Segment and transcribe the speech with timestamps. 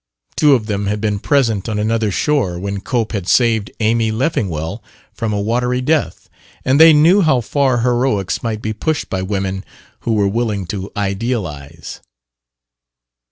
[0.35, 4.81] Two of them had been present on another shore when Cope had "saved" Amy Leffingwell
[5.13, 6.27] from a watery death,
[6.65, 9.63] and they knew how far heroics might be pushed by women
[9.99, 12.01] who were willing to idealize.